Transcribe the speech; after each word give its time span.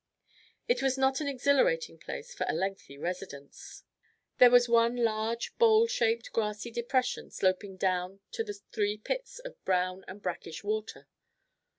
It 0.67 0.81
was 0.81 0.97
not 0.97 1.21
an 1.21 1.27
exhilarating 1.27 1.99
place 1.99 2.33
for 2.33 2.47
a 2.49 2.55
lengthy 2.55 2.97
residence. 2.97 3.83
There 4.39 4.49
was 4.49 4.67
one 4.67 4.95
large, 4.95 5.55
bowl 5.59 5.85
shaped, 5.85 6.33
grassy 6.33 6.71
depression 6.71 7.29
sloping 7.29 7.77
down 7.77 8.19
to 8.31 8.43
the 8.43 8.59
three 8.71 8.97
pits 8.97 9.37
of 9.37 9.63
brown 9.63 10.03
and 10.07 10.19
brackish 10.19 10.63
water. 10.63 11.07